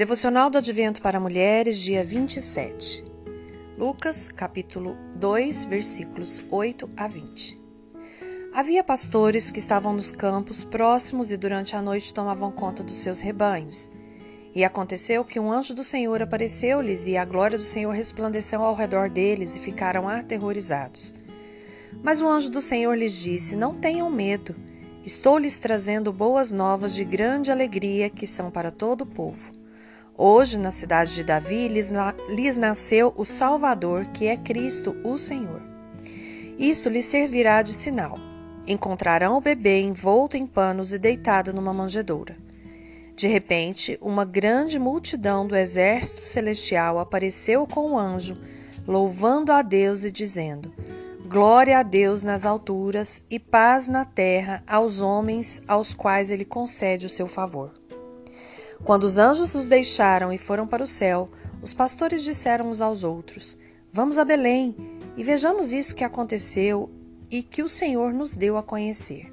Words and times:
Devocional 0.00 0.48
do 0.48 0.56
Advento 0.56 1.02
para 1.02 1.20
Mulheres, 1.20 1.78
dia 1.78 2.02
27. 2.02 3.04
Lucas, 3.76 4.30
capítulo 4.30 4.96
2, 5.16 5.66
versículos 5.66 6.42
8 6.50 6.88
a 6.96 7.06
20. 7.06 7.60
Havia 8.54 8.82
pastores 8.82 9.50
que 9.50 9.58
estavam 9.58 9.92
nos 9.92 10.10
campos 10.10 10.64
próximos 10.64 11.30
e 11.30 11.36
durante 11.36 11.76
a 11.76 11.82
noite 11.82 12.14
tomavam 12.14 12.50
conta 12.50 12.82
dos 12.82 12.94
seus 12.94 13.20
rebanhos. 13.20 13.90
E 14.54 14.64
aconteceu 14.64 15.22
que 15.22 15.38
um 15.38 15.52
anjo 15.52 15.74
do 15.74 15.84
Senhor 15.84 16.22
apareceu-lhes 16.22 17.06
e 17.06 17.18
a 17.18 17.24
glória 17.26 17.58
do 17.58 17.62
Senhor 17.62 17.94
resplandeceu 17.94 18.62
ao 18.62 18.74
redor 18.74 19.10
deles 19.10 19.54
e 19.54 19.60
ficaram 19.60 20.08
aterrorizados. 20.08 21.14
Mas 22.02 22.22
o 22.22 22.26
anjo 22.26 22.50
do 22.50 22.62
Senhor 22.62 22.96
lhes 22.96 23.12
disse: 23.12 23.54
Não 23.54 23.74
tenham 23.74 24.08
medo. 24.08 24.56
Estou 25.04 25.36
lhes 25.36 25.58
trazendo 25.58 26.10
boas 26.10 26.50
novas 26.50 26.94
de 26.94 27.04
grande 27.04 27.50
alegria 27.50 28.08
que 28.08 28.26
são 28.26 28.50
para 28.50 28.70
todo 28.70 29.02
o 29.02 29.06
povo. 29.06 29.59
Hoje, 30.22 30.58
na 30.58 30.70
cidade 30.70 31.14
de 31.14 31.24
Davi, 31.24 31.66
lhes, 31.66 32.56
nasceu 32.58 33.14
o 33.16 33.24
Salvador, 33.24 34.04
que 34.12 34.26
é 34.26 34.36
Cristo, 34.36 34.94
o 35.02 35.16
Senhor. 35.16 35.62
Isto 36.58 36.90
lhes 36.90 37.06
servirá 37.06 37.62
de 37.62 37.72
sinal. 37.72 38.18
Encontrarão 38.66 39.38
o 39.38 39.40
bebê 39.40 39.80
envolto 39.80 40.36
em 40.36 40.46
panos 40.46 40.92
e 40.92 40.98
deitado 40.98 41.54
numa 41.54 41.72
manjedoura. 41.72 42.36
De 43.16 43.28
repente, 43.28 43.98
uma 44.02 44.26
grande 44.26 44.78
multidão 44.78 45.46
do 45.46 45.56
exército 45.56 46.20
celestial 46.20 46.98
apareceu 46.98 47.66
com 47.66 47.92
o 47.92 47.98
anjo, 47.98 48.36
louvando 48.86 49.52
a 49.52 49.62
Deus 49.62 50.04
e 50.04 50.10
dizendo: 50.10 50.70
Glória 51.26 51.78
a 51.78 51.82
Deus 51.82 52.22
nas 52.22 52.44
alturas 52.44 53.22
e 53.30 53.38
paz 53.38 53.88
na 53.88 54.04
terra 54.04 54.62
aos 54.66 55.00
homens 55.00 55.62
aos 55.66 55.94
quais 55.94 56.28
ele 56.28 56.44
concede 56.44 57.06
o 57.06 57.10
seu 57.10 57.26
favor. 57.26 57.79
Quando 58.84 59.04
os 59.04 59.18
anjos 59.18 59.54
os 59.54 59.68
deixaram 59.68 60.32
e 60.32 60.38
foram 60.38 60.66
para 60.66 60.82
o 60.82 60.86
céu, 60.86 61.28
os 61.62 61.74
pastores 61.74 62.24
disseram 62.24 62.70
uns 62.70 62.80
aos 62.80 63.04
outros: 63.04 63.56
Vamos 63.92 64.18
a 64.18 64.24
Belém 64.24 64.74
e 65.16 65.22
vejamos 65.22 65.72
isso 65.72 65.94
que 65.94 66.04
aconteceu 66.04 66.90
e 67.30 67.42
que 67.42 67.62
o 67.62 67.68
Senhor 67.68 68.12
nos 68.12 68.36
deu 68.36 68.56
a 68.56 68.62
conhecer. 68.62 69.32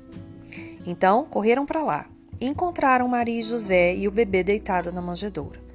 Então 0.85 1.25
correram 1.25 1.65
para 1.65 1.81
lá 1.81 2.07
e 2.39 2.45
encontraram 2.45 3.07
Maria 3.07 3.39
e 3.39 3.43
José 3.43 3.95
e 3.95 4.07
o 4.07 4.11
bebê 4.11 4.43
deitado 4.43 4.91
na 4.91 5.01
manjedoura. 5.01 5.67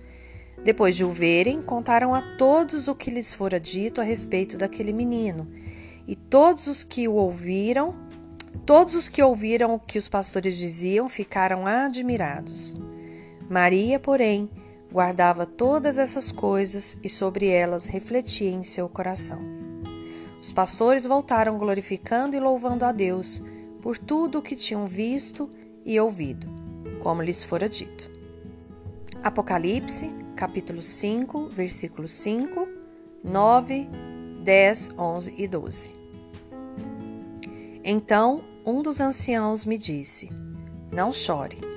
Depois 0.62 0.95
de 0.95 1.05
o 1.05 1.11
verem, 1.11 1.61
contaram 1.61 2.15
a 2.15 2.23
todos 2.37 2.87
o 2.87 2.95
que 2.95 3.11
lhes 3.11 3.34
fora 3.34 3.59
dito 3.59 4.00
a 4.00 4.05
respeito 4.05 4.56
daquele 4.56 4.93
menino. 4.93 5.48
E 6.06 6.15
todos 6.15 6.69
os 6.69 6.84
que 6.84 7.09
o 7.09 7.15
ouviram, 7.15 7.97
todos 8.65 8.95
os 8.95 9.09
que 9.09 9.23
ouviram 9.23 9.75
o 9.75 9.81
que 9.81 9.98
os 9.98 10.09
pastores 10.09 10.56
diziam, 10.56 11.09
ficaram 11.09 11.67
admirados. 11.67 12.77
Maria, 13.53 14.00
porém, 14.00 14.48
guardava 14.91 15.45
todas 15.45 15.98
essas 15.98 16.33
coisas 16.33 16.97
e 17.05 17.08
sobre 17.08 17.48
elas 17.48 17.84
refletia 17.84 18.48
em 18.48 18.62
seu 18.62 18.89
coração. 18.89 19.42
Os 20.41 20.50
pastores 20.50 21.05
voltaram 21.05 21.59
glorificando 21.59 22.34
e 22.34 22.41
louvando 22.41 22.83
a 22.83 22.92
Deus 22.92 23.42
por 23.83 23.98
tudo 23.98 24.39
o 24.39 24.42
que 24.42 24.56
tinham 24.56 24.86
visto 24.86 25.50
e 25.84 26.00
ouvido, 26.00 26.48
como 27.03 27.20
lhes 27.20 27.44
fora 27.44 27.69
dito. 27.69 28.11
Apocalipse, 29.22 30.11
capítulo 30.34 30.81
5, 30.81 31.48
versículos 31.48 32.11
5, 32.12 32.66
9, 33.22 33.87
10, 34.42 34.92
11 34.97 35.34
e 35.37 35.47
12. 35.47 35.91
Então 37.84 38.42
um 38.64 38.83
dos 38.83 38.98
anciãos 38.98 39.66
me 39.66 39.77
disse: 39.77 40.31
Não 40.91 41.12
chore. 41.12 41.72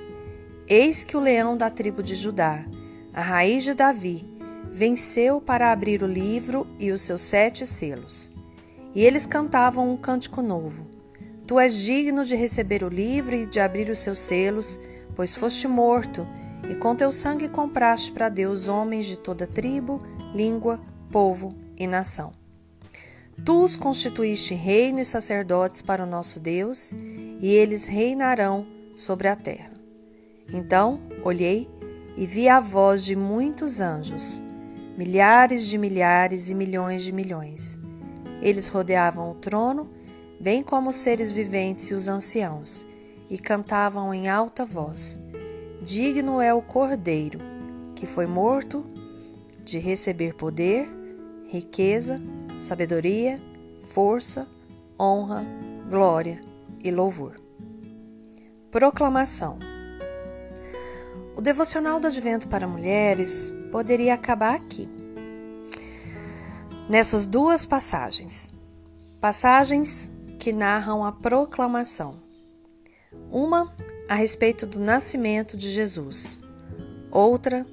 Eis 0.68 1.04
que 1.04 1.16
o 1.16 1.20
leão 1.20 1.56
da 1.56 1.70
tribo 1.70 2.02
de 2.02 2.16
Judá, 2.16 2.66
a 3.14 3.20
raiz 3.20 3.62
de 3.62 3.72
Davi, 3.72 4.26
venceu 4.68 5.40
para 5.40 5.70
abrir 5.70 6.02
o 6.02 6.08
livro 6.08 6.66
e 6.76 6.90
os 6.90 7.02
seus 7.02 7.20
sete 7.20 7.64
selos. 7.64 8.28
E 8.92 9.04
eles 9.04 9.26
cantavam 9.26 9.88
um 9.88 9.96
cântico 9.96 10.42
novo. 10.42 10.84
Tu 11.46 11.60
és 11.60 11.78
digno 11.78 12.24
de 12.24 12.34
receber 12.34 12.82
o 12.82 12.88
livro 12.88 13.36
e 13.36 13.46
de 13.46 13.60
abrir 13.60 13.88
os 13.88 14.00
seus 14.00 14.18
selos, 14.18 14.76
pois 15.14 15.36
foste 15.36 15.68
morto, 15.68 16.26
e 16.68 16.74
com 16.74 16.96
teu 16.96 17.12
sangue 17.12 17.48
compraste 17.48 18.10
para 18.10 18.28
Deus 18.28 18.66
homens 18.66 19.06
de 19.06 19.20
toda 19.20 19.46
tribo, 19.46 20.00
língua, 20.34 20.80
povo 21.12 21.54
e 21.78 21.86
nação. 21.86 22.32
Tu 23.44 23.62
os 23.62 23.76
constituíste 23.76 24.52
reino 24.54 24.98
e 24.98 25.04
sacerdotes 25.04 25.80
para 25.80 26.02
o 26.02 26.06
nosso 26.06 26.40
Deus, 26.40 26.92
e 27.40 27.46
eles 27.46 27.86
reinarão 27.86 28.66
sobre 28.96 29.28
a 29.28 29.36
terra. 29.36 29.75
Então 30.52 31.00
olhei 31.24 31.68
e 32.16 32.24
vi 32.24 32.48
a 32.48 32.60
voz 32.60 33.04
de 33.04 33.14
muitos 33.14 33.80
anjos, 33.80 34.42
milhares 34.96 35.66
de 35.66 35.76
milhares 35.76 36.48
e 36.48 36.54
milhões 36.54 37.02
de 37.02 37.12
milhões. 37.12 37.78
Eles 38.40 38.68
rodeavam 38.68 39.30
o 39.30 39.34
trono, 39.34 39.90
bem 40.40 40.62
como 40.62 40.90
os 40.90 40.96
seres 40.96 41.30
viventes 41.30 41.90
e 41.90 41.94
os 41.94 42.08
anciãos, 42.08 42.86
e 43.28 43.38
cantavam 43.38 44.14
em 44.14 44.28
alta 44.28 44.64
voz: 44.64 45.20
Digno 45.82 46.40
é 46.40 46.54
o 46.54 46.62
Cordeiro, 46.62 47.40
que 47.94 48.06
foi 48.06 48.26
morto, 48.26 48.84
de 49.64 49.78
receber 49.78 50.34
poder, 50.34 50.88
riqueza, 51.48 52.22
sabedoria, 52.60 53.40
força, 53.78 54.46
honra, 54.98 55.44
glória 55.90 56.40
e 56.82 56.90
louvor. 56.90 57.40
Proclamação 58.70 59.58
o 61.36 61.42
devocional 61.42 62.00
do 62.00 62.06
Advento 62.06 62.48
para 62.48 62.66
mulheres 62.66 63.54
poderia 63.70 64.14
acabar 64.14 64.54
aqui. 64.56 64.88
Nessas 66.88 67.26
duas 67.26 67.66
passagens. 67.66 68.54
Passagens 69.20 70.10
que 70.38 70.50
narram 70.50 71.04
a 71.04 71.12
proclamação. 71.12 72.14
Uma 73.30 73.74
a 74.08 74.14
respeito 74.14 74.66
do 74.66 74.80
nascimento 74.80 75.58
de 75.58 75.68
Jesus, 75.68 76.40
outra 77.10 77.66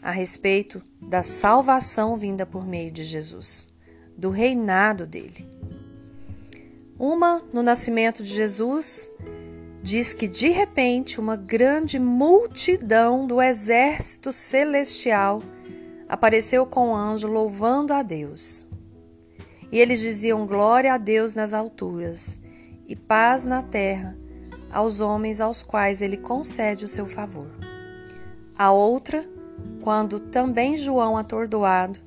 a 0.00 0.10
respeito 0.10 0.82
da 1.00 1.22
salvação 1.22 2.16
vinda 2.16 2.46
por 2.46 2.66
meio 2.66 2.90
de 2.90 3.04
Jesus, 3.04 3.68
do 4.16 4.30
reinado 4.30 5.06
dele. 5.06 5.46
Uma 6.98 7.42
no 7.52 7.62
nascimento 7.62 8.22
de 8.22 8.30
Jesus 8.30 9.10
diz 9.82 10.12
que 10.12 10.28
de 10.28 10.48
repente 10.48 11.18
uma 11.18 11.36
grande 11.36 11.98
multidão 11.98 13.26
do 13.26 13.40
exército 13.40 14.32
celestial 14.32 15.42
apareceu 16.08 16.66
com 16.66 16.90
o 16.90 16.94
anjo 16.94 17.28
louvando 17.28 17.92
a 17.92 18.02
Deus. 18.02 18.66
E 19.72 19.78
eles 19.78 20.00
diziam 20.00 20.46
glória 20.46 20.94
a 20.94 20.98
Deus 20.98 21.34
nas 21.34 21.52
alturas 21.52 22.38
e 22.86 22.96
paz 22.96 23.44
na 23.44 23.62
terra 23.62 24.16
aos 24.72 25.00
homens 25.00 25.40
aos 25.40 25.62
quais 25.62 26.02
ele 26.02 26.16
concede 26.16 26.84
o 26.84 26.88
seu 26.88 27.06
favor. 27.06 27.50
A 28.56 28.72
outra, 28.72 29.28
quando 29.80 30.20
também 30.20 30.76
João 30.76 31.16
atordoado 31.16 31.98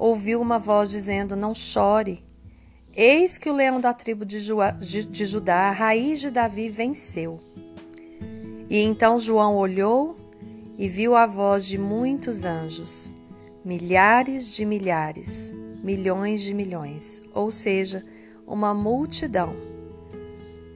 ouviu 0.00 0.40
uma 0.40 0.58
voz 0.58 0.90
dizendo: 0.90 1.36
Não 1.36 1.54
chore. 1.54 2.24
Eis 2.94 3.38
que 3.38 3.48
o 3.48 3.52
leão 3.52 3.80
da 3.80 3.94
tribo 3.94 4.24
de, 4.24 4.40
de, 5.04 5.24
Judá, 5.24 5.68
a 5.68 5.70
raiz 5.70 6.20
de 6.20 6.28
Davi, 6.28 6.68
venceu. 6.68 7.38
E 8.68 8.78
então 8.78 9.16
João 9.16 9.56
olhou 9.56 10.16
e 10.76 10.88
viu 10.88 11.14
a 11.14 11.24
voz 11.24 11.66
de 11.66 11.78
muitos 11.78 12.44
anjos, 12.44 13.14
milhares 13.64 14.52
de 14.52 14.64
milhares, 14.64 15.54
milhões 15.84 16.42
de 16.42 16.52
milhões, 16.52 17.22
ou 17.32 17.52
seja, 17.52 18.02
uma 18.44 18.74
multidão. 18.74 19.54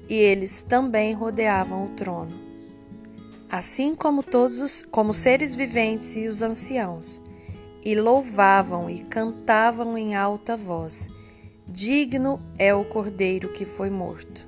E 0.09 0.15
eles 0.15 0.63
também 0.63 1.15
rodeavam 1.15 1.87
o 1.87 1.89
trono. 1.97 2.45
Assim 3.51 3.93
como 3.93 4.23
todos 4.23 4.61
os 4.61 4.83
como 4.85 5.13
seres 5.13 5.55
viventes 5.55 6.15
e 6.15 6.29
os 6.29 6.43
anciãos, 6.43 7.21
e 7.85 7.97
louvavam 7.97 8.89
e 8.89 9.03
cantavam 9.03 9.99
em 9.99 10.15
alta 10.15 10.57
voz 10.57 11.11
Digno 11.67 12.41
é 12.59 12.75
o 12.75 12.85
cordeiro 12.85 13.49
que 13.49 13.65
foi 13.65 13.91
morto, 13.91 14.47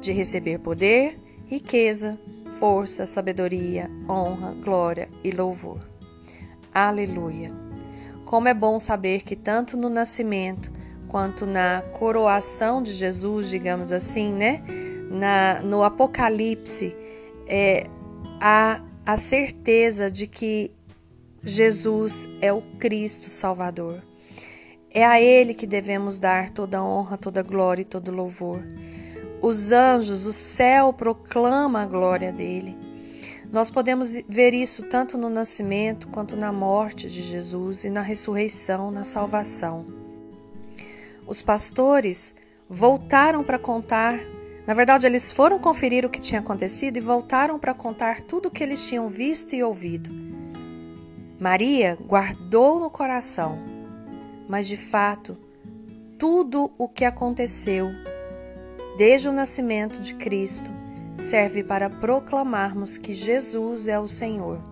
de 0.00 0.12
receber 0.12 0.58
poder, 0.58 1.18
riqueza, 1.46 2.18
força, 2.52 3.06
sabedoria, 3.06 3.90
honra, 4.08 4.54
glória 4.62 5.08
e 5.24 5.30
louvor. 5.30 5.80
Aleluia! 6.72 7.50
Como 8.26 8.46
é 8.46 8.54
bom 8.54 8.78
saber 8.78 9.22
que 9.22 9.34
tanto 9.34 9.76
no 9.76 9.88
nascimento 9.88 10.70
quanto 11.08 11.44
na 11.44 11.82
coroação 11.98 12.82
de 12.82 12.92
Jesus, 12.92 13.48
digamos 13.48 13.92
assim, 13.92 14.32
né? 14.32 14.62
Na, 15.10 15.60
no 15.60 15.82
Apocalipse, 15.82 16.96
é, 17.46 17.86
há 18.40 18.82
a 19.04 19.16
certeza 19.16 20.10
de 20.10 20.26
que 20.26 20.70
Jesus 21.42 22.28
é 22.40 22.52
o 22.52 22.62
Cristo 22.78 23.28
Salvador. 23.28 24.02
É 24.94 25.06
a 25.06 25.18
Ele 25.18 25.54
que 25.54 25.66
devemos 25.66 26.18
dar 26.18 26.50
toda 26.50 26.84
honra, 26.84 27.16
toda 27.16 27.42
glória 27.42 27.80
e 27.80 27.86
todo 27.86 28.14
louvor. 28.14 28.62
Os 29.40 29.72
anjos, 29.72 30.26
o 30.26 30.34
céu 30.34 30.92
proclama 30.92 31.80
a 31.80 31.86
glória 31.86 32.30
dele. 32.30 32.76
Nós 33.50 33.70
podemos 33.70 34.14
ver 34.28 34.52
isso 34.52 34.82
tanto 34.84 35.16
no 35.16 35.30
nascimento 35.30 36.08
quanto 36.08 36.36
na 36.36 36.52
morte 36.52 37.08
de 37.08 37.22
Jesus 37.22 37.84
e 37.84 37.90
na 37.90 38.02
ressurreição, 38.02 38.90
na 38.90 39.02
salvação. 39.02 39.86
Os 41.26 41.40
pastores 41.40 42.34
voltaram 42.68 43.42
para 43.42 43.58
contar, 43.58 44.20
na 44.66 44.74
verdade, 44.74 45.06
eles 45.06 45.32
foram 45.32 45.58
conferir 45.58 46.04
o 46.04 46.10
que 46.10 46.20
tinha 46.20 46.40
acontecido 46.40 46.98
e 46.98 47.00
voltaram 47.00 47.58
para 47.58 47.72
contar 47.72 48.20
tudo 48.20 48.46
o 48.46 48.50
que 48.50 48.62
eles 48.62 48.84
tinham 48.84 49.08
visto 49.08 49.54
e 49.54 49.62
ouvido. 49.62 50.10
Maria 51.40 51.98
guardou 52.06 52.78
no 52.78 52.90
coração, 52.90 53.71
mas 54.48 54.66
de 54.66 54.76
fato, 54.76 55.36
tudo 56.18 56.70
o 56.78 56.88
que 56.88 57.04
aconteceu 57.04 57.90
desde 58.96 59.28
o 59.28 59.32
nascimento 59.32 59.98
de 59.98 60.14
Cristo 60.14 60.70
serve 61.16 61.62
para 61.64 61.88
proclamarmos 61.88 62.96
que 62.96 63.12
Jesus 63.12 63.88
é 63.88 63.98
o 63.98 64.08
Senhor, 64.08 64.62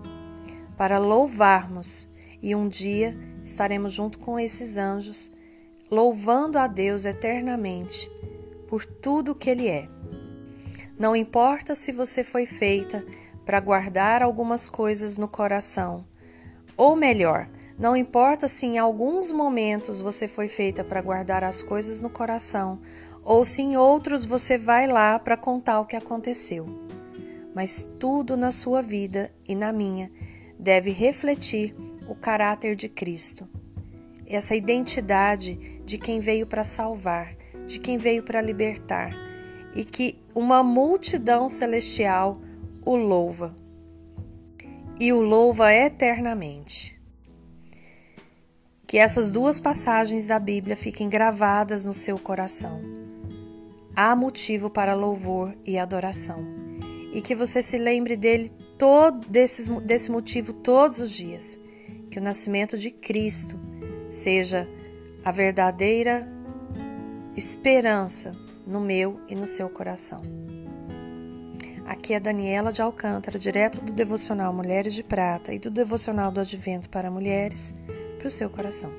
para 0.77 0.99
louvarmos 0.99 2.09
e 2.43 2.55
um 2.55 2.69
dia 2.69 3.17
estaremos 3.43 3.93
junto 3.93 4.19
com 4.19 4.39
esses 4.39 4.77
anjos, 4.77 5.31
louvando 5.91 6.59
a 6.59 6.67
Deus 6.67 7.05
eternamente 7.05 8.11
por 8.69 8.85
tudo 8.85 9.35
que 9.35 9.51
Ele 9.51 9.69
é. 9.69 9.89
Não 10.99 11.17
importa 11.17 11.75
se 11.75 11.93
você 11.93 12.23
foi 12.23 12.47
feita 12.47 13.05
para 13.45 13.59
guardar 13.59 14.23
algumas 14.23 14.69
coisas 14.69 15.17
no 15.17 15.27
coração, 15.27 16.05
ou 16.77 16.95
melhor, 16.95 17.49
não 17.81 17.97
importa 17.97 18.47
se 18.47 18.67
em 18.67 18.77
alguns 18.77 19.33
momentos 19.33 20.03
você 20.03 20.29
foi 20.29 20.49
feita 20.49 20.85
para 20.85 21.01
guardar 21.01 21.43
as 21.43 21.63
coisas 21.63 21.99
no 21.99 22.11
coração, 22.11 22.79
ou 23.25 23.43
se 23.43 23.63
em 23.63 23.75
outros 23.75 24.27
você 24.27 24.59
vai 24.59 24.87
lá 24.87 25.19
para 25.19 25.35
contar 25.35 25.81
o 25.81 25.87
que 25.87 25.97
aconteceu. 25.97 26.67
Mas 27.55 27.89
tudo 27.99 28.37
na 28.37 28.53
sua 28.53 28.83
vida 28.83 29.33
e 29.49 29.55
na 29.55 29.73
minha 29.73 30.13
deve 30.59 30.91
refletir 30.91 31.75
o 32.07 32.15
caráter 32.15 32.77
de 32.77 32.87
Cristo, 32.87 33.49
essa 34.27 34.55
identidade 34.55 35.81
de 35.83 35.97
quem 35.97 36.21
veio 36.21 36.47
para 36.47 36.65
salvar, 36.65 37.35
de 37.67 37.79
quem 37.79 37.97
veio 37.97 38.23
para 38.23 38.43
libertar, 38.43 39.11
e 39.75 39.87
que 39.87 40.19
uma 40.35 40.63
multidão 40.63 41.49
celestial 41.49 42.37
o 42.85 42.95
louva. 42.95 43.57
E 44.99 45.15
o 45.15 45.23
louva 45.23 45.73
eternamente. 45.73 47.00
Que 48.91 48.99
essas 48.99 49.31
duas 49.31 49.61
passagens 49.61 50.27
da 50.27 50.37
Bíblia 50.41 50.75
fiquem 50.75 51.09
gravadas 51.09 51.87
no 51.87 51.95
seu 51.95 52.19
coração 52.19 52.83
há 53.95 54.17
motivo 54.17 54.69
para 54.69 54.95
louvor 54.95 55.55
e 55.65 55.79
adoração. 55.79 56.45
E 57.13 57.23
que 57.23 57.37
você 57.37 57.63
se 57.63 57.79
lembre 57.79 58.17
dele 58.17 58.51
todo 58.77 59.29
desses, 59.29 59.69
desse 59.69 60.11
motivo 60.11 60.53
todos 60.53 60.99
os 60.99 61.13
dias. 61.13 61.57
Que 62.11 62.19
o 62.19 62.21
nascimento 62.21 62.77
de 62.77 62.91
Cristo 62.91 63.57
seja 64.11 64.69
a 65.25 65.31
verdadeira 65.31 66.29
esperança 67.37 68.33
no 68.67 68.81
meu 68.81 69.21
e 69.29 69.37
no 69.37 69.47
seu 69.47 69.69
coração. 69.69 70.21
Aqui 71.87 72.13
é 72.13 72.19
Daniela 72.19 72.73
de 72.73 72.83
Alcântara, 72.83 73.39
direto 73.39 73.81
do 73.81 73.93
devocional 73.93 74.53
Mulheres 74.53 74.95
de 74.95 75.05
Prata 75.05 75.55
e 75.55 75.61
do 75.61 75.71
devocional 75.71 76.33
do 76.33 76.41
Advento 76.41 76.89
para 76.89 77.09
Mulheres, 77.09 77.73
para 78.21 78.29
o 78.29 78.31
seu 78.31 78.51
coração. 78.51 78.93